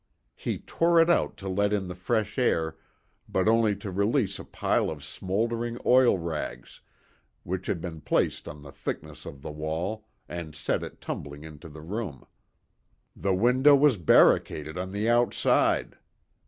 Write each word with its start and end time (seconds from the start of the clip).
He 0.35 0.57
tore 0.57 0.99
it 0.99 1.11
out 1.11 1.37
to 1.37 1.47
let 1.47 1.71
in 1.71 1.87
the 1.87 1.93
fresh 1.93 2.39
air, 2.39 2.75
but 3.29 3.47
only 3.47 3.75
to 3.75 3.91
release 3.91 4.39
a 4.39 4.43
pile 4.43 4.89
of 4.89 5.03
smouldering 5.03 5.77
oil 5.85 6.17
rags, 6.17 6.81
which 7.43 7.67
had 7.67 7.81
been 7.81 8.01
placed 8.01 8.47
on 8.47 8.63
the 8.63 8.71
thickness 8.71 9.27
of 9.27 9.43
the 9.43 9.51
wall, 9.51 10.07
and 10.27 10.55
set 10.55 10.81
it 10.81 11.01
tumbling 11.01 11.43
into 11.43 11.69
the 11.69 11.81
room. 11.81 12.25
The 13.15 13.35
window 13.35 13.75
was 13.75 13.97
barricaded 13.97 14.75
on 14.75 14.91
the 14.91 15.07
outside! 15.07 15.99